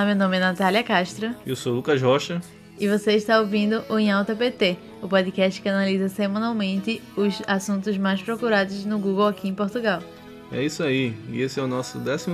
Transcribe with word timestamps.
Olá, 0.00 0.06
meu 0.06 0.16
nome 0.16 0.38
é 0.38 0.40
Natália 0.40 0.82
Castro. 0.82 1.34
Eu 1.44 1.54
sou 1.54 1.74
Lucas 1.74 2.00
Rocha. 2.00 2.40
E 2.78 2.88
você 2.88 3.12
está 3.12 3.38
ouvindo 3.38 3.84
o 3.90 3.98
Em 3.98 4.10
Alta 4.10 4.34
PT, 4.34 4.78
o 5.02 5.06
podcast 5.06 5.60
que 5.60 5.68
analisa 5.68 6.08
semanalmente 6.08 7.02
os 7.14 7.42
assuntos 7.46 7.98
mais 7.98 8.22
procurados 8.22 8.86
no 8.86 8.98
Google 8.98 9.26
aqui 9.26 9.46
em 9.46 9.54
Portugal. 9.54 10.02
É 10.50 10.64
isso 10.64 10.82
aí, 10.82 11.14
e 11.28 11.42
esse 11.42 11.60
é 11.60 11.62
o 11.62 11.66
nosso 11.66 11.98
12 11.98 12.30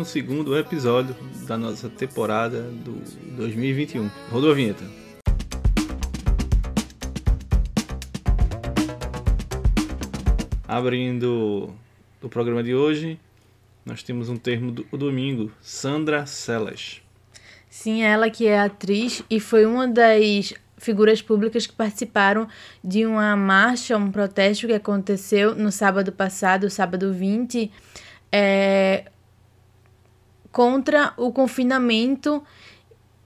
episódio 0.57 1.17
da 1.49 1.59
nossa 1.59 1.89
temporada 1.89 2.63
do 2.63 3.03
2021. 3.37 4.09
Rodou 4.31 4.53
a 4.53 4.54
vinheta. 4.54 4.85
Abrindo 10.68 11.75
o 12.23 12.29
programa 12.29 12.62
de 12.62 12.76
hoje, 12.76 13.18
nós 13.85 14.04
temos 14.04 14.29
um 14.29 14.37
termo 14.37 14.71
do 14.71 14.87
domingo, 14.96 15.51
Sandra 15.61 16.26
Celas. 16.26 17.04
Sim, 17.76 18.03
ela 18.03 18.30
que 18.30 18.46
é 18.46 18.58
atriz 18.58 19.22
e 19.29 19.39
foi 19.39 19.66
uma 19.66 19.86
das 19.86 20.54
figuras 20.79 21.21
públicas 21.21 21.67
que 21.67 21.75
participaram 21.75 22.48
de 22.82 23.04
uma 23.04 23.36
marcha, 23.36 23.98
um 23.98 24.11
protesto 24.11 24.67
que 24.67 24.72
aconteceu 24.72 25.54
no 25.54 25.71
sábado 25.71 26.11
passado, 26.11 26.70
sábado 26.70 27.12
20, 27.12 27.70
é, 28.32 29.04
contra 30.50 31.12
o 31.18 31.31
confinamento 31.31 32.42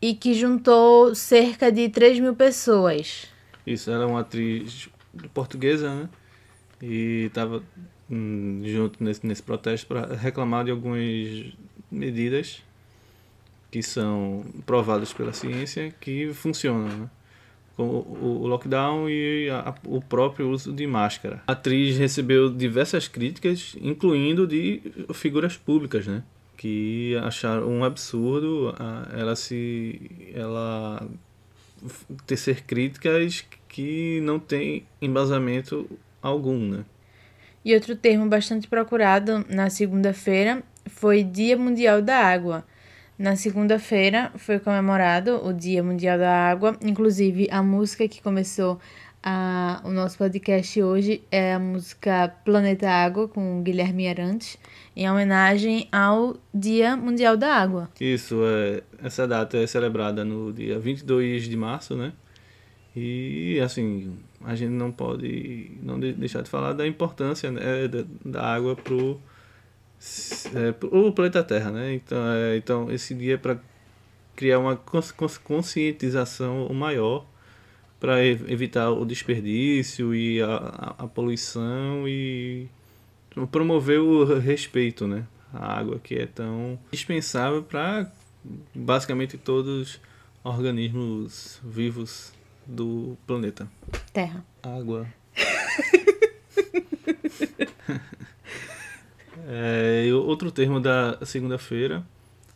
e 0.03 0.15
que 0.15 0.35
juntou 0.35 1.15
cerca 1.15 1.71
de 1.71 1.89
3 1.89 2.19
mil 2.19 2.35
pessoas. 2.35 3.29
Isso, 3.65 3.89
ela 3.89 4.03
é 4.03 4.07
uma 4.07 4.21
atriz 4.21 4.89
portuguesa, 5.33 5.95
né? 5.95 6.09
E 6.83 7.27
estava 7.27 7.63
hum, 8.11 8.63
junto 8.65 9.03
nesse, 9.03 9.25
nesse 9.25 9.45
protesto 9.45 9.87
para 9.87 10.17
reclamar 10.17 10.65
de 10.65 10.73
algumas 10.73 11.55
medidas 11.89 12.65
que 13.71 13.83
são 13.83 14.45
provadas 14.67 15.13
pela 15.13 15.33
ciência 15.33 15.95
que 16.01 16.33
funcionam, 16.35 16.89
né? 16.89 17.11
como 17.77 17.93
o, 17.93 18.43
o 18.43 18.47
lockdown 18.47 19.09
e 19.09 19.49
a, 19.49 19.75
o 19.85 20.03
próprio 20.03 20.51
uso 20.51 20.73
de 20.73 20.87
máscara. 20.87 21.43
A 21.47 21.53
atriz 21.53 21.97
recebeu 21.97 22.51
diversas 22.51 23.09
críticas, 23.09 23.77
incluindo 23.81 24.47
de 24.47 24.83
figuras 25.15 25.57
públicas, 25.57 26.07
né? 26.07 26.23
que 26.61 27.17
acharam 27.23 27.67
um 27.67 27.83
absurdo 27.83 28.75
ela 29.17 29.35
se 29.35 29.99
ela 30.35 31.09
tecer 32.27 32.65
críticas 32.65 33.47
que 33.67 34.21
não 34.21 34.39
tem 34.39 34.85
embasamento 35.01 35.89
algum, 36.21 36.59
né? 36.59 36.85
E 37.65 37.75
outro 37.75 37.97
termo 37.97 38.27
bastante 38.27 38.69
procurado 38.69 39.43
na 39.49 39.71
segunda-feira 39.71 40.63
foi 40.87 41.23
Dia 41.23 41.57
Mundial 41.57 42.03
da 42.03 42.19
Água. 42.19 42.63
Na 43.21 43.37
segunda-feira 43.37 44.33
foi 44.37 44.59
comemorado 44.59 45.47
o 45.47 45.53
Dia 45.53 45.83
Mundial 45.83 46.17
da 46.17 46.49
Água, 46.51 46.75
inclusive 46.81 47.47
a 47.51 47.63
música 47.63 48.09
que 48.09 48.23
começou 48.23 48.81
a, 49.23 49.83
o 49.85 49.91
nosso 49.91 50.17
podcast 50.17 50.83
hoje 50.83 51.23
é 51.31 51.53
a 51.53 51.59
música 51.59 52.35
Planeta 52.47 52.89
Água, 52.89 53.29
com 53.29 53.63
Guilherme 53.63 54.09
Arantes, 54.09 54.57
em 54.97 55.11
homenagem 55.11 55.87
ao 55.93 56.39
Dia 56.55 56.97
Mundial 56.97 57.37
da 57.37 57.57
Água. 57.57 57.91
Isso, 58.01 58.41
é, 58.43 58.83
essa 59.05 59.29
data 59.29 59.59
é 59.59 59.67
celebrada 59.67 60.25
no 60.25 60.51
dia 60.51 60.79
22 60.79 61.43
de 61.43 61.57
março, 61.59 61.95
né? 61.95 62.15
E, 62.97 63.61
assim, 63.63 64.17
a 64.43 64.55
gente 64.55 64.71
não 64.71 64.91
pode 64.91 65.73
não 65.83 66.01
deixar 66.01 66.41
de 66.41 66.49
falar 66.49 66.73
da 66.73 66.87
importância 66.87 67.51
né, 67.51 67.87
da, 67.87 68.03
da 68.25 68.43
água 68.43 68.75
para 68.75 68.95
é, 70.55 70.75
o 70.87 71.13
planeta 71.13 71.45
Terra, 71.45 71.71
né? 71.71 71.95
Então, 71.95 72.19
é, 72.33 72.57
então 72.57 72.91
esse 72.91 73.15
dia 73.15 73.35
é 73.35 73.37
para 73.37 73.59
criar 74.35 74.59
uma 74.59 74.75
conscientização 75.45 76.73
maior 76.73 77.27
para 77.99 78.25
evitar 78.25 78.91
o 78.91 79.05
desperdício 79.05 80.15
e 80.15 80.41
a, 80.41 80.47
a, 80.47 80.95
a, 81.05 81.07
poluição 81.07 82.09
e 82.09 82.67
promover 83.53 84.01
o 84.01 84.39
respeito, 84.39 85.07
né? 85.07 85.27
A 85.53 85.79
água 85.79 86.01
que 86.03 86.15
é 86.15 86.25
tão 86.25 86.79
dispensável 86.91 87.63
para 87.63 88.11
basicamente 88.75 89.37
todos 89.37 89.69
os 89.69 90.01
organismos 90.43 91.61
vivos 91.63 92.33
do 92.67 93.19
planeta. 93.27 93.69
Terra. 94.15 94.43
Água. 94.63 95.07
é, 99.53 100.09
outro 100.15 100.53
termo 100.53 100.79
da 100.79 101.19
segunda-feira 101.27 102.05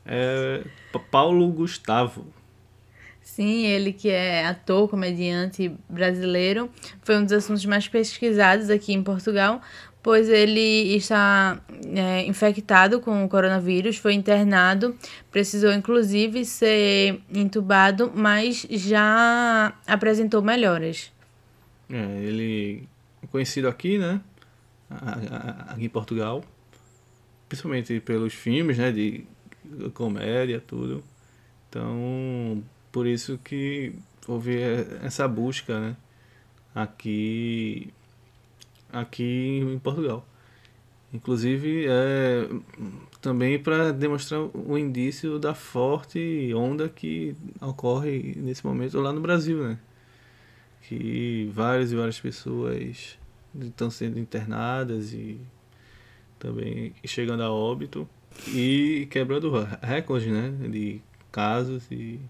é 0.07 0.63
Paulo 1.11 1.49
Gustavo. 1.49 2.25
Sim, 3.21 3.67
ele 3.67 3.93
que 3.93 4.09
é 4.09 4.47
ator, 4.47 4.89
comediante 4.89 5.75
brasileiro, 5.89 6.71
foi 7.03 7.17
um 7.17 7.25
dos 7.25 7.33
assuntos 7.33 7.65
mais 7.67 7.89
pesquisados 7.89 8.71
aqui 8.71 8.93
em 8.93 9.03
Portugal, 9.03 9.61
pois 10.03 10.29
ele 10.29 10.95
está 10.95 11.61
é, 11.97 12.25
infectado 12.27 13.01
com 13.01 13.25
o 13.25 13.29
coronavírus, 13.29 13.97
foi 13.97 14.13
internado, 14.13 14.97
precisou 15.33 15.73
inclusive 15.73 16.45
ser 16.45 17.21
entubado, 17.35 18.13
mas 18.15 18.67
já 18.71 19.73
apresentou 19.85 20.43
melhoras. 20.43 21.11
É, 21.91 22.23
ele 22.23 22.87
é 23.21 23.27
conhecido 23.27 23.67
aqui, 23.67 23.99
né? 23.99 24.21
Aqui 25.71 25.87
em 25.87 25.89
Portugal, 25.89 26.45
principalmente 27.49 28.01
pelos 28.01 28.35
filmes, 28.35 28.79
né? 28.79 28.93
De 28.93 29.27
comédia, 29.95 30.63
tudo. 30.65 31.03
Então, 31.69 32.63
por 32.93 33.07
isso 33.07 33.39
que 33.39 33.93
houve 34.27 34.59
essa 35.03 35.27
busca, 35.27 35.81
né? 35.81 35.97
Aqui 36.75 37.93
aqui 38.93 39.61
em 39.61 39.79
Portugal. 39.79 40.27
Inclusive, 41.13 41.87
é, 41.89 42.49
também 43.21 43.59
para 43.59 43.93
demonstrar 43.93 44.41
o 44.41 44.77
indício 44.77 45.39
da 45.39 45.55
forte 45.55 46.53
onda 46.55 46.89
que 46.89 47.37
ocorre 47.61 48.35
nesse 48.37 48.67
momento 48.67 49.01
lá 49.01 49.13
no 49.13 49.21
Brasil, 49.21 49.63
né? 49.63 49.79
Que 50.83 51.51
várias 51.55 51.93
e 51.93 51.97
várias 51.97 52.21
pessoas 52.21 53.19
estão 53.61 53.91
sendo 53.91 54.19
internadas 54.19 55.13
e 55.13 55.41
também 56.39 56.93
chegando 57.05 57.43
a 57.43 57.51
óbito 57.51 58.09
e 58.49 59.07
quebrando 59.11 59.53
recordes, 59.83 60.31
né? 60.31 60.53
De 60.69 61.01
casos 61.31 61.85
e 61.91 62.21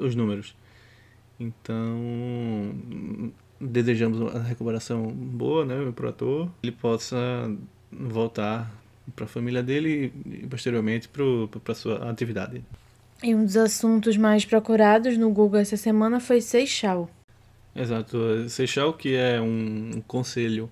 os 0.00 0.14
números. 0.14 0.54
Então, 1.38 2.74
desejamos 3.60 4.20
uma 4.20 4.42
recuperação 4.42 5.06
boa, 5.08 5.64
né, 5.64 5.92
para 5.94 6.06
o 6.06 6.08
ator, 6.08 6.50
ele 6.62 6.72
possa 6.72 7.16
voltar 7.90 8.72
para 9.14 9.24
a 9.24 9.28
família 9.28 9.62
dele 9.62 10.12
e 10.24 10.46
posteriormente 10.46 11.08
para 11.08 11.72
a 11.72 11.74
sua 11.74 12.10
atividade. 12.10 12.62
E 13.22 13.34
um 13.34 13.44
dos 13.44 13.56
assuntos 13.56 14.16
mais 14.16 14.44
procurados 14.44 15.16
no 15.16 15.30
Google 15.30 15.60
essa 15.60 15.76
semana 15.76 16.18
foi 16.20 16.40
Seixal. 16.40 17.10
Exato, 17.74 18.48
Seixal 18.48 18.92
que 18.92 19.14
é 19.14 19.40
um 19.40 20.02
conselho 20.06 20.70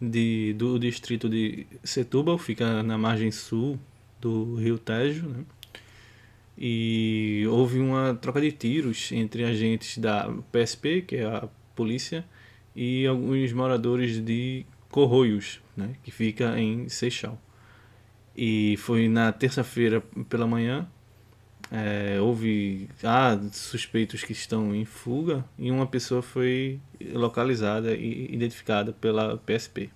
de, 0.00 0.54
do 0.54 0.78
distrito 0.78 1.28
de 1.28 1.66
Setúbal, 1.84 2.38
fica 2.38 2.82
na 2.82 2.96
margem 2.96 3.30
sul 3.30 3.78
do 4.20 4.56
Rio 4.56 4.78
Tejo, 4.78 5.28
né? 5.28 5.44
E 6.56 7.44
houve 7.48 7.78
uma 7.78 8.14
troca 8.14 8.40
de 8.40 8.52
tiros 8.52 9.10
entre 9.12 9.44
agentes 9.44 9.96
da 9.96 10.30
PSP, 10.52 11.02
que 11.02 11.16
é 11.16 11.24
a 11.24 11.48
polícia 11.74 12.24
e 12.76 13.06
alguns 13.06 13.52
moradores 13.52 14.22
de 14.22 14.66
Corroios, 14.90 15.60
né, 15.76 15.94
que 16.02 16.10
fica 16.10 16.58
em 16.60 16.88
Seixal. 16.88 17.40
E 18.36 18.76
foi 18.78 19.08
na 19.08 19.32
terça-feira 19.32 20.02
pela 20.28 20.46
manhã, 20.46 20.86
é, 21.70 22.20
houve 22.20 22.88
ah, 23.04 23.38
suspeitos 23.52 24.24
que 24.24 24.32
estão 24.32 24.74
em 24.74 24.84
fuga 24.84 25.44
e 25.56 25.70
uma 25.70 25.86
pessoa 25.86 26.20
foi 26.20 26.80
localizada 27.12 27.94
e 27.94 28.32
identificada 28.32 28.92
pela 28.92 29.36
PSP. 29.38 29.90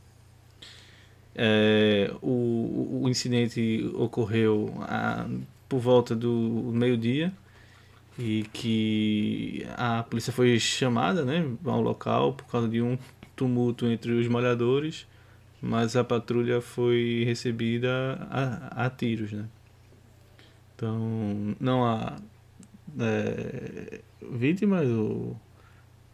É, 1.35 2.15
o, 2.23 3.01
o 3.03 3.09
incidente 3.09 3.91
ocorreu 3.95 4.73
ah, 4.83 5.27
por 5.69 5.81
volta 5.81 6.15
do 6.15 6.71
meio-dia 6.73 7.33
e 8.17 8.45
que 8.53 9.67
a 9.77 10.05
polícia 10.05 10.33
foi 10.33 10.59
chamada 10.61 11.25
né, 11.25 11.45
ao 11.65 11.81
local 11.81 12.35
por 12.35 12.47
causa 12.47 12.69
de 12.69 12.81
um 12.81 12.97
tumulto 13.35 13.87
entre 13.87 14.13
os 14.13 14.29
molhadores, 14.29 15.09
mas 15.61 15.97
a 15.97 16.05
patrulha 16.05 16.61
foi 16.61 17.25
recebida 17.27 17.91
a, 18.31 18.87
a 18.87 18.91
tiros. 18.91 19.33
Né? 19.33 19.45
Então 20.75 21.55
não 21.61 21.85
há 21.85 22.17
é, 22.99 24.01
vítimas 24.31 24.89
ou, 24.89 25.37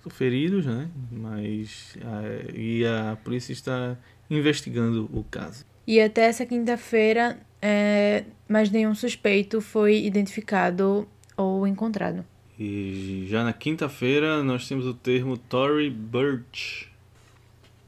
ou, 0.05 0.11
feridos, 0.11 0.67
né? 0.67 0.89
mas 1.11 1.97
a, 2.03 2.53
e 2.55 2.85
a 2.85 3.17
polícia 3.23 3.53
está 3.53 3.97
investigando 4.29 5.09
o 5.13 5.25
caso. 5.25 5.65
e 5.87 6.01
até 6.01 6.27
essa 6.27 6.47
quinta-feira 6.47 7.39
é, 7.61 8.25
mais 8.49 8.71
nenhum 8.71 8.95
suspeito 8.95 9.61
foi 9.61 10.05
identificado 10.05 11.07
ou 11.37 11.67
encontrado. 11.67 12.25
E 12.59 13.25
já 13.29 13.43
na 13.43 13.53
quinta-feira 13.53 14.43
nós 14.43 14.69
temos 14.69 14.87
o 14.87 14.93
termo 14.93 15.37
Tory 15.37 15.89
Burch. 15.89 16.89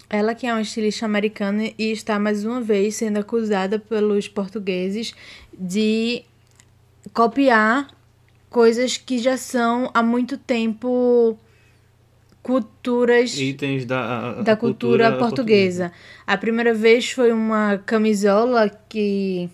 Ela 0.08 0.34
que 0.34 0.46
é 0.46 0.52
uma 0.52 0.60
estilista 0.60 1.06
americana 1.06 1.70
e 1.78 1.90
está 1.90 2.18
mais 2.18 2.44
uma 2.44 2.60
vez 2.60 2.96
sendo 2.96 3.18
acusada 3.18 3.78
pelos 3.78 4.28
portugueses 4.28 5.14
de 5.52 6.24
copiar 7.12 7.88
coisas 8.48 8.96
que 8.96 9.18
já 9.18 9.36
são 9.36 9.90
há 9.94 10.02
muito 10.02 10.36
tempo 10.36 11.38
culturas 12.42 13.38
itens 13.38 13.84
da, 13.84 14.42
da 14.42 14.56
cultura, 14.56 14.56
cultura 14.56 15.18
portuguesa. 15.18 15.84
portuguesa. 15.84 15.92
A 16.26 16.36
primeira 16.36 16.74
vez 16.74 17.10
foi 17.10 17.32
uma 17.32 17.78
camisola 17.78 18.68
que 18.88 19.48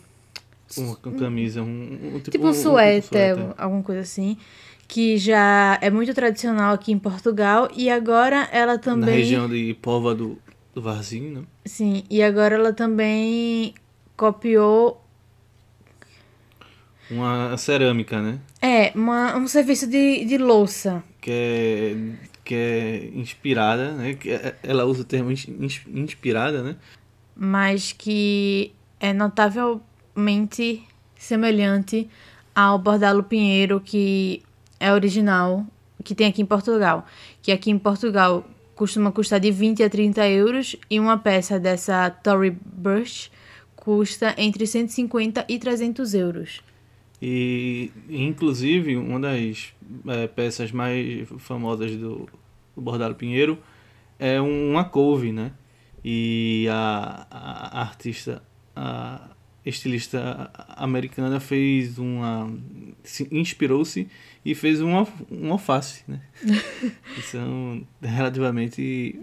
uma 0.76 0.96
camisa, 0.96 1.62
um, 1.62 1.66
um 2.14 2.18
tipo, 2.18 2.30
tipo 2.30 2.48
um, 2.48 2.52
suéter, 2.52 3.32
um, 3.32 3.36
suéter, 3.36 3.54
alguma 3.56 3.82
coisa 3.82 4.02
assim, 4.02 4.36
que 4.86 5.16
já 5.16 5.78
é 5.80 5.88
muito 5.90 6.12
tradicional 6.12 6.74
aqui 6.74 6.92
em 6.92 6.98
Portugal 6.98 7.70
e 7.74 7.88
agora 7.88 8.48
ela 8.52 8.78
também 8.78 9.10
na 9.10 9.16
região 9.16 9.48
de 9.48 9.74
Pova 9.80 10.14
do, 10.14 10.38
do 10.74 10.82
Varzinho, 10.82 11.40
né? 11.40 11.42
Sim, 11.64 12.04
e 12.10 12.22
agora 12.22 12.54
ela 12.56 12.72
também 12.72 13.72
copiou 14.16 15.02
uma 17.10 17.56
cerâmica, 17.56 18.20
né? 18.20 18.38
É, 18.60 18.92
uma, 18.94 19.36
um 19.36 19.46
serviço 19.46 19.86
de, 19.86 20.24
de 20.24 20.38
louça. 20.38 21.02
Que 21.20 21.30
é, 21.30 21.96
que 22.44 22.54
é 22.54 23.10
inspirada, 23.14 23.92
né? 23.92 24.14
Que 24.14 24.30
é, 24.30 24.56
ela 24.62 24.84
usa 24.84 25.02
o 25.02 25.04
termo 25.04 25.30
inspirada, 25.30 26.62
né? 26.62 26.76
Mas 27.36 27.92
que 27.92 28.72
é 29.00 29.12
notavelmente 29.12 30.82
semelhante 31.16 32.08
ao 32.54 32.78
bordalo 32.78 33.22
pinheiro 33.22 33.80
que 33.80 34.42
é 34.80 34.92
original, 34.92 35.64
que 36.04 36.14
tem 36.14 36.26
aqui 36.26 36.42
em 36.42 36.46
Portugal. 36.46 37.06
Que 37.42 37.52
aqui 37.52 37.70
em 37.70 37.78
Portugal 37.78 38.44
costuma 38.74 39.10
custar 39.10 39.40
de 39.40 39.50
20 39.50 39.82
a 39.82 39.90
30 39.90 40.28
euros 40.28 40.76
e 40.88 41.00
uma 41.00 41.18
peça 41.18 41.58
dessa 41.58 42.10
Tory 42.10 42.56
Burch 42.64 43.30
custa 43.74 44.34
entre 44.36 44.66
150 44.66 45.44
e 45.48 45.58
300 45.58 46.14
euros. 46.14 46.67
E, 47.20 47.90
inclusive, 48.08 48.96
uma 48.96 49.18
das 49.18 49.74
é, 50.06 50.26
peças 50.28 50.70
mais 50.70 51.28
famosas 51.38 51.96
do, 51.96 52.28
do 52.74 52.82
Bordado 52.82 53.14
Pinheiro 53.14 53.58
é 54.18 54.40
uma 54.40 54.84
couve, 54.84 55.32
né? 55.32 55.52
E 56.04 56.66
a, 56.70 57.26
a, 57.30 57.78
a 57.78 57.80
artista, 57.80 58.42
a 58.74 59.30
estilista 59.66 60.50
americana 60.76 61.40
fez 61.40 61.98
uma... 61.98 62.52
inspirou-se 63.32 64.08
e 64.44 64.54
fez 64.54 64.80
uma, 64.80 65.06
um 65.30 65.52
alface, 65.52 66.04
né? 66.06 66.20
que 67.14 67.22
são 67.22 67.84
relativamente 68.00 69.18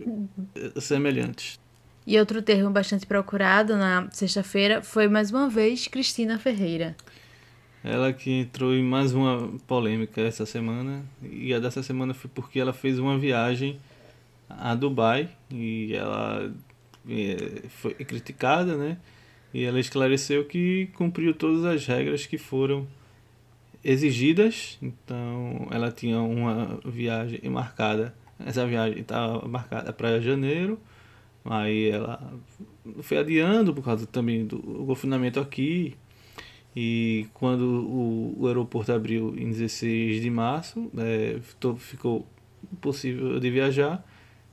semelhantes. 0.79 1.57
E 2.05 2.19
outro 2.19 2.41
termo 2.41 2.69
bastante 2.69 3.05
procurado 3.05 3.75
na 3.75 4.07
sexta-feira 4.11 4.83
foi, 4.83 5.07
mais 5.07 5.31
uma 5.31 5.49
vez, 5.49 5.87
Cristina 5.87 6.37
Ferreira. 6.37 6.95
Ela 7.85 8.11
que 8.11 8.31
entrou 8.31 8.73
em 8.73 8.81
mais 8.81 9.13
uma 9.13 9.47
polêmica 9.67 10.19
essa 10.19 10.43
semana. 10.43 11.05
E 11.21 11.53
a 11.53 11.59
dessa 11.59 11.83
semana 11.83 12.15
foi 12.15 12.31
porque 12.33 12.59
ela 12.59 12.73
fez 12.73 12.97
uma 12.97 13.15
viagem 13.15 13.77
a 14.49 14.73
Dubai 14.73 15.29
e 15.51 15.93
ela 15.93 16.51
é, 17.07 17.61
foi 17.69 17.93
criticada, 17.93 18.75
né? 18.75 18.97
E 19.53 19.63
ela 19.63 19.79
esclareceu 19.79 20.45
que 20.45 20.89
cumpriu 20.95 21.31
todas 21.35 21.63
as 21.63 21.85
regras 21.85 22.25
que 22.25 22.39
foram 22.39 22.87
exigidas. 23.83 24.79
Então, 24.81 25.67
ela 25.69 25.91
tinha 25.91 26.19
uma 26.19 26.79
viagem 26.83 27.39
marcada. 27.51 28.15
Essa 28.43 28.65
viagem 28.65 29.01
estava 29.01 29.47
marcada 29.47 29.93
para 29.93 30.19
janeiro. 30.19 30.79
Aí 31.45 31.89
ela 31.89 32.33
foi 33.03 33.19
adiando 33.19 33.75
por 33.75 33.85
causa 33.85 34.07
também 34.07 34.43
do 34.43 34.57
confinamento 34.87 35.39
aqui 35.39 35.95
e 36.75 37.27
quando 37.33 37.61
o, 37.61 38.35
o 38.37 38.47
aeroporto 38.47 38.91
abriu 38.91 39.33
em 39.37 39.49
16 39.49 40.21
de 40.21 40.29
março, 40.29 40.91
é, 40.97 41.39
ficou 41.77 42.27
possível 42.81 43.39
de 43.39 43.49
viajar 43.49 44.05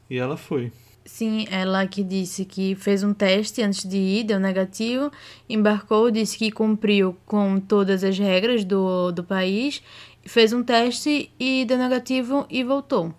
e 0.09 0.19
ela 0.19 0.37
foi. 0.37 0.71
Sim, 1.05 1.47
ela 1.51 1.85
que 1.85 2.05
disse 2.05 2.45
que 2.45 2.77
fez 2.77 3.03
um 3.03 3.13
teste 3.13 3.61
antes 3.61 3.85
de 3.85 3.97
ir, 3.97 4.25
deu 4.25 4.39
negativo, 4.39 5.11
embarcou, 5.49 6.13
disse 6.13 6.39
que 6.39 6.53
cumpriu 6.53 7.17
com 7.27 7.59
todas 7.59 8.05
as 8.05 8.17
regras 8.17 8.65
do, 8.65 9.11
do 9.11 9.25
país, 9.25 9.83
fez 10.25 10.53
um 10.53 10.63
teste 10.63 11.29
e 11.41 11.65
deu 11.65 11.77
negativo 11.77 12.47
e 12.49 12.63
voltou. 12.63 13.13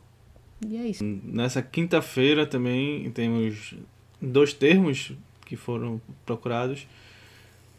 E 0.66 0.78
é 0.78 0.88
isso. 0.88 1.04
Nessa 1.04 1.62
quinta-feira 1.62 2.46
também 2.46 3.12
temos 3.12 3.76
dois 4.22 4.54
termos 4.54 5.12
que 5.46 5.58
foram 5.58 6.02
procurados 6.26 6.88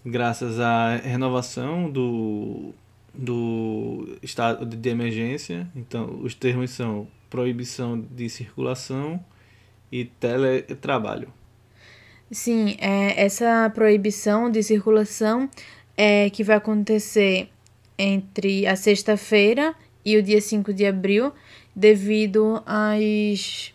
graças 0.05 0.61
à 0.61 0.97
renovação 0.97 1.91
do, 1.91 2.75
do 3.13 4.19
estado 4.23 4.67
de 4.67 4.89
emergência. 4.89 5.67
Então, 5.75 6.21
os 6.23 6.35
termos 6.35 6.71
são 6.71 7.09
proibição 7.31 7.99
de 7.99 8.29
circulação 8.29 9.25
e 9.91 10.05
teletrabalho. 10.05 11.33
Sim, 12.31 12.77
é, 12.79 13.25
essa 13.25 13.71
proibição 13.75 14.51
de 14.51 14.63
circulação 14.63 15.49
é 15.97 16.29
que 16.31 16.43
vai 16.43 16.57
acontecer 16.57 17.49
entre 17.99 18.67
a 18.67 18.75
sexta-feira 18.75 19.75
e 20.05 20.17
o 20.17 20.23
dia 20.23 20.41
5 20.41 20.73
de 20.73 20.85
abril, 20.85 21.33
devido 21.75 22.63
às. 22.67 23.73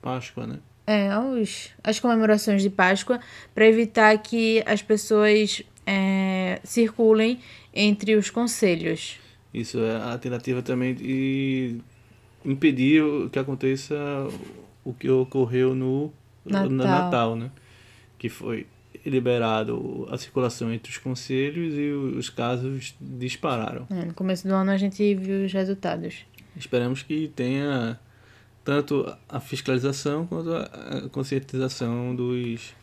Páscoa, 0.00 0.46
né? 0.46 0.58
É, 0.86 1.10
aos, 1.10 1.70
às 1.82 1.98
comemorações 1.98 2.62
de 2.62 2.70
Páscoa 2.70 3.20
para 3.54 3.66
evitar 3.66 4.16
que 4.18 4.62
as 4.66 4.82
pessoas 4.82 5.62
é, 5.86 6.60
circulem 6.62 7.40
entre 7.74 8.14
os 8.14 8.30
conselhos. 8.30 9.18
Isso 9.52 9.78
é 9.80 9.96
a 9.96 10.18
tentativa 10.18 10.62
também 10.62 10.94
de 10.94 11.78
impedir 12.44 13.02
que 13.32 13.38
aconteça 13.38 13.96
o 14.84 14.92
que 14.92 15.10
ocorreu 15.10 15.74
no 15.74 16.12
Natal, 16.44 16.70
no 16.70 16.76
Natal 16.76 17.36
né? 17.36 17.50
Que 18.18 18.28
foi 18.28 18.66
liberado 19.04 20.06
a 20.10 20.16
circulação 20.18 20.72
entre 20.72 20.90
os 20.90 20.98
conselhos 20.98 21.74
e 21.74 21.90
os 21.90 22.28
casos 22.28 22.94
dispararam. 23.00 23.86
É, 23.90 24.04
no 24.04 24.14
começo 24.14 24.46
do 24.46 24.54
ano 24.54 24.70
a 24.70 24.76
gente 24.76 25.14
viu 25.14 25.44
os 25.44 25.52
resultados. 25.52 26.24
Esperamos 26.56 27.02
que 27.02 27.28
tenha 27.34 27.98
tanto 28.66 29.16
a 29.28 29.38
fiscalização 29.38 30.26
quanto 30.26 30.52
a 30.52 31.08
conscientização 31.12 32.14
dos 32.16 32.74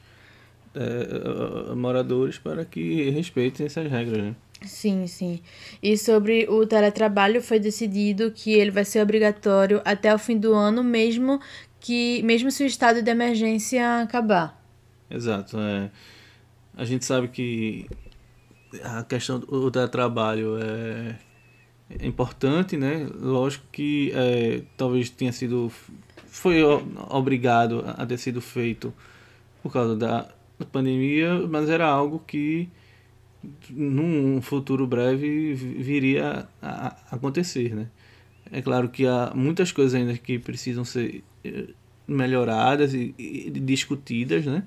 é, 0.73 1.75
moradores 1.75 2.37
para 2.37 2.63
que 2.63 3.09
respeitem 3.09 3.65
essas 3.65 3.91
regras. 3.91 4.23
Né? 4.23 4.35
Sim, 4.61 5.05
sim. 5.07 5.41
E 5.83 5.97
sobre 5.97 6.47
o 6.49 6.65
teletrabalho 6.65 7.41
foi 7.41 7.59
decidido 7.59 8.31
que 8.31 8.53
ele 8.53 8.71
vai 8.71 8.85
ser 8.85 9.01
obrigatório 9.01 9.81
até 9.83 10.15
o 10.15 10.17
fim 10.17 10.37
do 10.37 10.53
ano, 10.53 10.81
mesmo 10.81 11.41
que 11.81 12.23
mesmo 12.23 12.49
se 12.49 12.63
o 12.63 12.65
estado 12.65 13.01
de 13.01 13.11
emergência 13.11 14.01
acabar. 14.01 14.57
Exato. 15.11 15.59
É. 15.59 15.91
A 16.77 16.85
gente 16.85 17.03
sabe 17.03 17.27
que 17.27 17.89
a 18.81 19.03
questão 19.03 19.37
do 19.37 19.69
teletrabalho 19.69 20.57
é 20.57 21.17
é 21.32 21.32
importante, 22.01 22.77
né? 22.77 23.07
Lógico 23.19 23.65
que 23.71 24.11
é, 24.13 24.61
talvez 24.77 25.09
tenha 25.09 25.31
sido 25.31 25.71
foi 26.27 26.63
obrigado 27.09 27.83
a 27.85 28.05
ter 28.05 28.17
sido 28.17 28.41
feito 28.41 28.93
por 29.61 29.71
causa 29.71 29.95
da 29.95 30.27
pandemia, 30.71 31.47
mas 31.47 31.69
era 31.69 31.85
algo 31.85 32.19
que 32.25 32.67
num 33.69 34.41
futuro 34.41 34.87
breve 34.87 35.53
viria 35.53 36.47
a 36.61 36.95
acontecer, 37.11 37.75
né? 37.75 37.87
É 38.51 38.61
claro 38.61 38.89
que 38.89 39.05
há 39.05 39.31
muitas 39.35 39.71
coisas 39.71 39.93
ainda 39.93 40.17
que 40.17 40.39
precisam 40.39 40.83
ser 40.83 41.23
eh, 41.43 41.67
melhoradas 42.07 42.93
e, 42.93 43.13
e 43.17 43.51
discutidas, 43.51 44.45
né? 44.45 44.63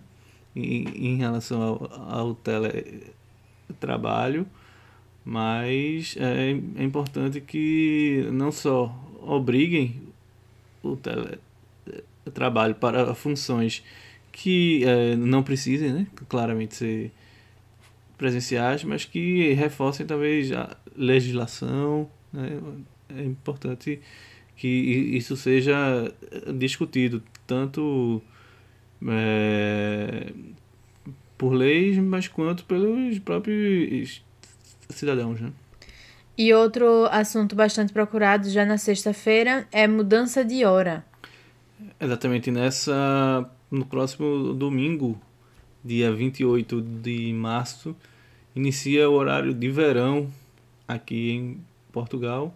Em, 0.54 1.14
em 1.14 1.16
relação 1.16 1.62
ao, 1.62 1.90
ao 2.08 2.34
teletrabalho 2.34 4.46
mas 5.26 6.16
é, 6.20 6.52
é 6.80 6.84
importante 6.84 7.40
que 7.40 8.28
não 8.32 8.52
só 8.52 8.96
obriguem 9.20 10.00
o 10.84 10.96
trabalho 12.32 12.76
para 12.76 13.12
funções 13.12 13.82
que 14.30 14.84
é, 14.84 15.16
não 15.16 15.42
precisem, 15.42 15.92
né, 15.92 16.06
claramente 16.28 16.76
ser 16.76 17.10
presenciais, 18.16 18.84
mas 18.84 19.04
que 19.04 19.52
reforcem 19.54 20.06
talvez 20.06 20.52
a 20.52 20.76
legislação. 20.96 22.08
Né, 22.32 22.60
é 23.08 23.24
importante 23.24 23.98
que 24.54 24.68
isso 24.68 25.36
seja 25.36 25.76
discutido 26.54 27.20
tanto 27.48 28.22
é, 29.08 30.32
por 31.36 31.52
leis, 31.52 31.98
mas 31.98 32.28
quanto 32.28 32.64
pelos 32.64 33.18
próprios 33.18 34.24
cidadãos, 34.88 35.40
né? 35.40 35.52
E 36.38 36.52
outro 36.52 37.06
assunto 37.10 37.56
bastante 37.56 37.92
procurado 37.92 38.50
já 38.50 38.64
na 38.64 38.76
sexta-feira 38.76 39.66
é 39.72 39.88
mudança 39.88 40.44
de 40.44 40.64
hora. 40.64 41.04
Exatamente 41.98 42.50
nessa. 42.50 43.48
No 43.70 43.84
próximo 43.84 44.52
domingo, 44.54 45.20
dia 45.84 46.12
28 46.12 46.80
de 46.80 47.32
março, 47.32 47.96
inicia 48.54 49.10
o 49.10 49.14
horário 49.14 49.52
de 49.52 49.68
verão 49.70 50.30
aqui 50.86 51.32
em 51.32 51.60
Portugal, 51.90 52.54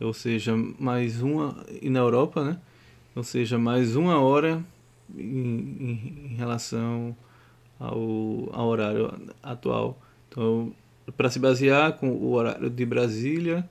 ou 0.00 0.12
seja, 0.12 0.56
mais 0.78 1.22
uma. 1.22 1.64
e 1.80 1.88
na 1.88 2.00
Europa, 2.00 2.42
né? 2.42 2.58
Ou 3.14 3.22
seja, 3.22 3.58
mais 3.58 3.94
uma 3.94 4.18
hora 4.18 4.64
em, 5.14 5.20
em, 5.20 6.30
em 6.32 6.34
relação 6.34 7.14
ao, 7.78 8.48
ao 8.52 8.68
horário 8.68 9.12
atual. 9.42 10.00
Então, 10.28 10.72
para 11.16 11.30
se 11.30 11.38
basear 11.38 11.94
com 11.94 12.08
o 12.08 12.32
horário 12.32 12.70
de 12.70 12.86
Brasília, 12.86 13.68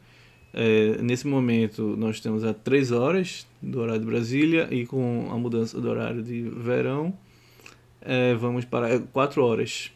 é, 0.54 1.02
nesse 1.02 1.28
momento 1.28 1.96
nós 1.98 2.20
temos 2.20 2.44
a 2.44 2.54
3 2.54 2.92
horas 2.92 3.48
do 3.62 3.80
horário 3.80 4.02
de 4.02 4.08
Brasília 4.08 4.68
e 4.70 4.86
com 4.86 5.30
a 5.32 5.38
mudança 5.38 5.80
do 5.80 5.90
horário 5.90 6.22
de 6.22 6.42
verão, 6.42 7.14
é, 8.02 8.34
vamos 8.36 8.66
para 8.66 9.00
4 9.00 9.44
horas 9.44 9.92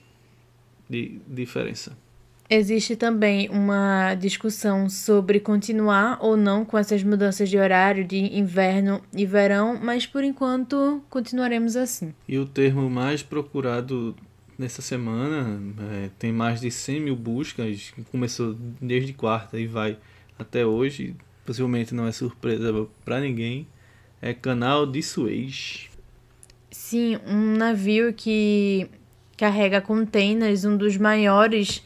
de 0.89 1.19
diferença. 1.27 1.97
Existe 2.47 2.95
também 2.95 3.49
uma 3.49 4.13
discussão 4.13 4.87
sobre 4.87 5.39
continuar 5.39 6.19
ou 6.21 6.37
não 6.37 6.63
com 6.63 6.77
essas 6.77 7.03
mudanças 7.03 7.49
de 7.49 7.57
horário 7.57 8.05
de 8.05 8.37
inverno 8.37 9.01
e 9.11 9.25
verão, 9.25 9.79
mas 9.81 10.05
por 10.05 10.23
enquanto 10.23 11.01
continuaremos 11.09 11.75
assim. 11.75 12.13
E 12.27 12.37
o 12.37 12.45
termo 12.45 12.87
mais 12.87 13.23
procurado 13.23 14.15
nessa 14.57 14.81
semana 14.81 15.59
é, 15.91 16.09
tem 16.17 16.31
mais 16.31 16.61
de 16.61 16.71
100 16.71 16.99
mil 16.99 17.15
buscas, 17.15 17.93
começou 18.11 18.55
desde 18.81 19.13
quarta 19.13 19.59
e 19.59 19.67
vai 19.67 19.97
até 20.37 20.65
hoje, 20.65 21.15
possivelmente 21.45 21.93
não 21.93 22.07
é 22.07 22.11
surpresa 22.11 22.87
para 23.03 23.19
ninguém, 23.19 23.67
é 24.21 24.33
Canal 24.33 24.85
de 24.85 25.01
Suez. 25.01 25.89
Sim, 26.71 27.17
um 27.25 27.55
navio 27.55 28.13
que 28.13 28.89
carrega 29.37 29.81
containers, 29.81 30.65
um 30.65 30.77
dos 30.77 30.97
maiores 30.97 31.83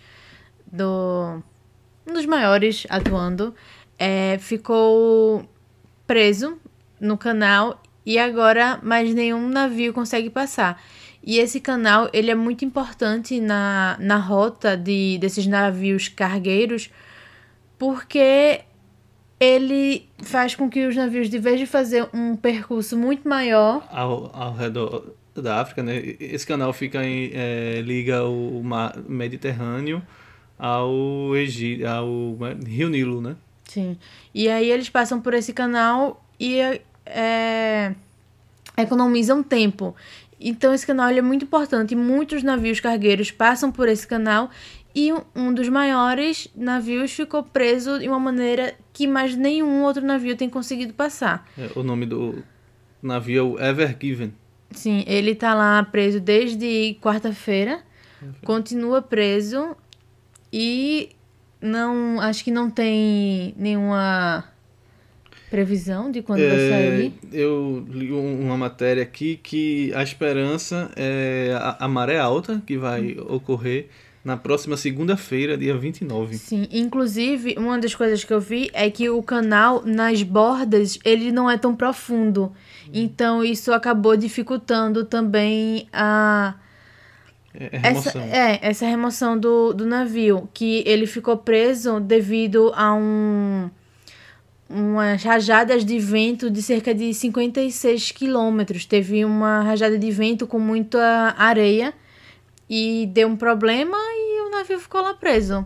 do 0.71 1.41
um 2.07 2.13
dos 2.13 2.25
maiores 2.25 2.87
atuando, 2.89 3.53
é, 3.97 4.37
ficou 4.39 5.47
preso 6.07 6.57
no 6.99 7.17
canal 7.17 7.81
e 8.05 8.17
agora 8.17 8.79
mais 8.81 9.13
nenhum 9.13 9.47
navio 9.47 9.93
consegue 9.93 10.29
passar. 10.29 10.81
E 11.23 11.37
esse 11.37 11.59
canal 11.59 12.09
ele 12.13 12.31
é 12.31 12.35
muito 12.35 12.63
importante 12.63 13.39
na, 13.39 13.97
na 13.99 14.17
rota 14.17 14.75
de, 14.77 15.17
desses 15.19 15.45
navios 15.45 16.07
cargueiros 16.07 16.89
porque 17.77 18.61
ele 19.39 20.05
faz 20.21 20.53
com 20.53 20.69
que 20.69 20.85
os 20.85 20.95
navios, 20.95 21.29
de 21.29 21.39
vez 21.39 21.59
de 21.59 21.65
fazer 21.65 22.07
um 22.13 22.35
percurso 22.35 22.97
muito 22.97 23.27
maior 23.27 23.87
ao, 23.89 24.29
ao 24.35 24.53
redor 24.53 25.13
da 25.33 25.61
África, 25.61 25.81
né? 25.81 26.15
Esse 26.19 26.45
canal 26.45 26.73
fica 26.73 27.03
em, 27.03 27.31
é, 27.33 27.81
liga 27.81 28.25
o 28.25 28.61
mar 28.61 28.97
Mediterrâneo 29.07 30.01
ao 30.57 31.33
Egito, 31.37 31.85
ao 31.87 32.37
Rio 32.65 32.89
Nilo, 32.89 33.21
né? 33.21 33.37
Sim. 33.63 33.97
E 34.33 34.49
aí 34.49 34.69
eles 34.69 34.89
passam 34.89 35.21
por 35.21 35.33
esse 35.33 35.53
canal 35.53 36.21
e 36.37 36.59
é, 37.05 37.93
economizam 38.77 39.41
tempo. 39.41 39.95
Então 40.39 40.73
esse 40.73 40.87
canal 40.87 41.09
é 41.09 41.21
muito 41.21 41.45
importante. 41.45 41.95
Muitos 41.95 42.43
navios 42.43 42.79
cargueiros 42.79 43.31
passam 43.31 43.71
por 43.71 43.87
esse 43.87 44.07
canal 44.07 44.49
e 44.95 45.11
um 45.35 45.53
dos 45.53 45.69
maiores 45.69 46.47
navios 46.55 47.11
ficou 47.11 47.43
preso 47.43 47.99
de 47.99 48.07
uma 48.07 48.19
maneira 48.19 48.73
que 48.93 49.05
mais 49.05 49.35
nenhum 49.35 49.83
outro 49.83 50.03
navio 50.05 50.35
tem 50.35 50.49
conseguido 50.49 50.93
passar. 50.93 51.47
É, 51.57 51.69
o 51.75 51.83
nome 51.83 52.05
do 52.05 52.43
navio 53.01 53.37
é 53.37 53.41
o 53.41 53.69
Ever 53.69 53.95
Given. 53.99 54.33
Sim, 54.71 55.03
ele 55.07 55.35
tá 55.35 55.53
lá 55.53 55.83
preso 55.83 56.19
desde 56.19 56.95
quarta-feira, 57.01 57.81
continua 58.43 59.01
preso 59.01 59.75
e 60.53 61.09
não 61.61 62.19
acho 62.21 62.43
que 62.43 62.51
não 62.51 62.69
tem 62.69 63.53
nenhuma 63.57 64.43
previsão 65.49 66.11
de 66.11 66.21
quando 66.21 66.41
é, 66.41 66.47
vai 66.47 66.69
sair. 66.69 67.13
Eu 67.31 67.85
li 67.89 68.11
uma 68.11 68.57
matéria 68.57 69.03
aqui 69.03 69.39
que 69.41 69.91
a 69.93 70.03
esperança 70.03 70.91
é 70.95 71.51
a, 71.55 71.85
a 71.85 71.87
maré 71.87 72.19
alta 72.19 72.61
que 72.65 72.77
vai 72.77 73.17
hum. 73.17 73.35
ocorrer 73.35 73.87
na 74.23 74.35
próxima 74.35 74.75
segunda-feira, 74.75 75.57
dia 75.57 75.75
29. 75.77 76.37
Sim, 76.37 76.67
inclusive, 76.71 77.55
uma 77.57 77.79
das 77.79 77.95
coisas 77.95 78.23
que 78.23 78.33
eu 78.33 78.39
vi 78.39 78.69
é 78.73 78.89
que 78.89 79.09
o 79.09 79.23
canal 79.23 79.81
nas 79.85 80.21
bordas, 80.21 80.99
ele 81.03 81.31
não 81.31 81.49
é 81.49 81.57
tão 81.57 81.75
profundo. 81.75 82.51
Hum. 82.87 82.91
Então 82.93 83.43
isso 83.43 83.71
acabou 83.73 84.15
dificultando 84.15 85.05
também 85.05 85.87
a 85.91 86.55
é, 87.53 87.69
é 87.71 87.77
remoção. 87.77 88.21
Essa, 88.21 88.37
é, 88.37 88.59
essa 88.61 88.85
remoção 88.85 89.37
do, 89.37 89.73
do 89.73 89.85
navio, 89.85 90.49
que 90.53 90.83
ele 90.85 91.07
ficou 91.07 91.37
preso 91.37 91.99
devido 91.99 92.71
a 92.75 92.93
um 92.93 93.69
umas 94.69 95.23
rajadas 95.23 95.83
de 95.83 95.97
vento 95.97 96.49
de 96.49 96.61
cerca 96.61 96.93
de 96.93 97.13
56 97.13 98.11
quilômetros. 98.11 98.85
Teve 98.85 99.25
uma 99.25 99.61
rajada 99.61 99.97
de 99.97 100.11
vento 100.11 100.45
com 100.45 100.59
muita 100.59 101.33
areia 101.37 101.93
e 102.69 103.09
deu 103.11 103.27
um 103.27 103.35
problema 103.35 103.97
e 103.97 104.47
o 104.47 104.51
navio 104.51 104.79
ficou 104.79 105.01
lá 105.01 105.13
preso. 105.13 105.65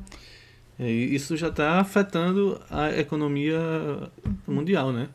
É, 0.80 0.90
isso 0.90 1.36
já 1.36 1.50
está 1.50 1.80
afetando 1.80 2.60
a 2.70 2.98
economia 2.98 3.60
mundial, 4.48 4.92
né? 4.92 5.10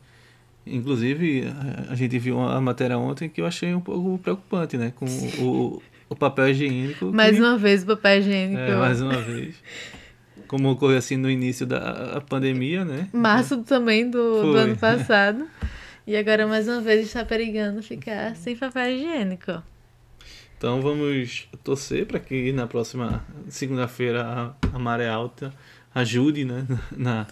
Inclusive, 0.65 1.45
a 1.89 1.95
gente 1.95 2.19
viu 2.19 2.39
a 2.39 2.61
matéria 2.61 2.97
ontem 2.97 3.27
que 3.27 3.41
eu 3.41 3.45
achei 3.45 3.73
um 3.73 3.81
pouco 3.81 4.19
preocupante, 4.19 4.77
né? 4.77 4.93
Com 4.95 5.05
o, 5.39 5.81
o 6.07 6.15
papel 6.15 6.49
higiênico. 6.49 7.11
Mais 7.11 7.35
que... 7.35 7.41
uma 7.41 7.57
vez 7.57 7.83
o 7.83 7.87
papel 7.87 8.19
higiênico. 8.19 8.61
É, 8.61 8.75
mais 8.75 9.01
uma 9.01 9.19
vez. 9.19 9.55
Como 10.49 10.71
ocorreu 10.71 10.97
assim 10.97 11.15
no 11.15 11.29
início 11.29 11.65
da 11.65 12.21
pandemia, 12.27 12.83
né? 12.83 13.07
Março 13.13 13.59
também 13.59 14.09
do, 14.09 14.41
do 14.41 14.57
ano 14.57 14.75
passado. 14.75 15.47
E 16.07 16.17
agora 16.17 16.47
mais 16.47 16.67
uma 16.67 16.81
vez 16.81 17.05
está 17.05 17.23
perigando 17.23 17.83
ficar 17.83 18.35
sem 18.35 18.55
papel 18.55 18.89
higiênico. 18.89 19.61
Então 20.57 20.81
vamos 20.81 21.47
torcer 21.63 22.07
para 22.07 22.19
que 22.19 22.51
na 22.51 22.65
próxima 22.65 23.23
segunda-feira 23.47 24.55
a, 24.73 24.79
maré 24.79 25.07
alta 25.07 25.53
ajude 25.93 26.45
né, 26.45 26.65
na, 26.97 27.27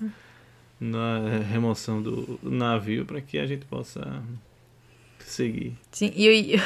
na 0.79 1.39
remoção 1.51 2.03
do 2.03 2.39
navio 2.43 3.03
para 3.03 3.19
que 3.19 3.39
a 3.39 3.47
gente 3.47 3.65
possa 3.65 4.21
seguir. 5.19 5.75
Sim, 5.91 6.13
e 6.15 6.61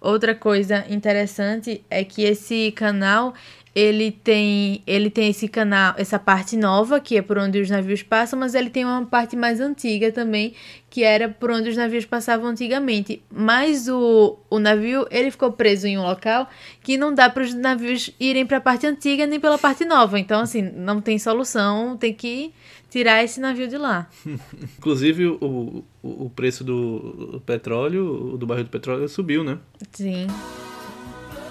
outra 0.00 0.34
coisa 0.34 0.84
interessante 0.92 1.84
é 1.88 2.02
que 2.02 2.22
esse 2.22 2.72
canal 2.72 3.34
ele 3.74 4.10
tem 4.10 4.82
ele 4.86 5.08
tem 5.08 5.30
esse 5.30 5.48
canal, 5.48 5.94
essa 5.96 6.18
parte 6.18 6.56
nova, 6.56 7.00
que 7.00 7.16
é 7.16 7.22
por 7.22 7.38
onde 7.38 7.60
os 7.60 7.70
navios 7.70 8.02
passam, 8.02 8.38
mas 8.38 8.54
ele 8.54 8.68
tem 8.68 8.84
uma 8.84 9.04
parte 9.06 9.34
mais 9.34 9.60
antiga 9.60 10.12
também, 10.12 10.54
que 10.90 11.02
era 11.02 11.28
por 11.28 11.50
onde 11.50 11.70
os 11.70 11.76
navios 11.76 12.04
passavam 12.04 12.48
antigamente. 12.48 13.22
Mas 13.30 13.88
o, 13.88 14.38
o 14.50 14.58
navio, 14.58 15.06
ele 15.10 15.30
ficou 15.30 15.52
preso 15.52 15.86
em 15.86 15.98
um 15.98 16.02
local 16.02 16.48
que 16.82 16.98
não 16.98 17.14
dá 17.14 17.30
para 17.30 17.42
os 17.42 17.54
navios 17.54 18.10
irem 18.20 18.44
para 18.44 18.58
a 18.58 18.60
parte 18.60 18.86
antiga 18.86 19.26
nem 19.26 19.40
pela 19.40 19.56
parte 19.56 19.84
nova. 19.84 20.18
Então, 20.18 20.40
assim, 20.40 20.62
não 20.62 21.00
tem 21.00 21.18
solução, 21.18 21.96
tem 21.96 22.12
que 22.12 22.52
tirar 22.90 23.24
esse 23.24 23.40
navio 23.40 23.68
de 23.68 23.78
lá. 23.78 24.06
Inclusive, 24.78 25.26
o, 25.26 25.82
o, 26.02 26.26
o 26.26 26.30
preço 26.30 26.62
do 26.62 27.42
petróleo, 27.46 28.36
do 28.36 28.46
barril 28.46 28.64
do 28.64 28.70
petróleo 28.70 29.08
subiu, 29.08 29.42
né? 29.42 29.58
Sim. 29.92 30.26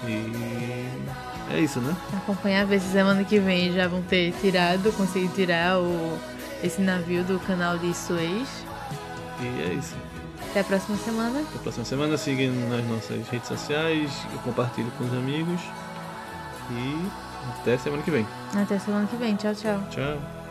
E 0.06 0.91
é 1.52 1.60
isso, 1.60 1.80
né? 1.80 1.94
Acompanhar, 2.16 2.64
ver 2.66 2.80
se 2.80 2.92
semana 2.92 3.24
que 3.24 3.38
vem 3.38 3.72
já 3.72 3.86
vão 3.88 4.02
ter 4.02 4.32
tirado, 4.40 4.92
conseguido 4.92 5.34
tirar 5.34 5.78
o, 5.78 6.18
esse 6.62 6.80
navio 6.80 7.24
do 7.24 7.38
canal 7.40 7.78
de 7.78 7.94
Suez. 7.94 8.48
E 9.40 9.70
é 9.70 9.74
isso. 9.74 9.94
Até 10.50 10.60
a 10.60 10.64
próxima 10.64 10.96
semana. 10.98 11.40
Até 11.40 11.56
a 11.56 11.62
próxima 11.62 11.84
semana. 11.84 12.16
Siga 12.16 12.50
nas 12.68 12.84
nossas 12.86 13.28
redes 13.28 13.48
sociais, 13.48 14.10
compartilhe 14.44 14.90
com 14.98 15.04
os 15.04 15.12
amigos. 15.12 15.60
E 16.70 17.08
até 17.60 17.76
semana 17.78 18.02
que 18.02 18.10
vem. 18.10 18.26
Até 18.54 18.78
semana 18.78 19.06
que 19.06 19.16
vem. 19.16 19.36
Tchau, 19.36 19.54
tchau. 19.54 19.82
Tchau. 19.90 20.41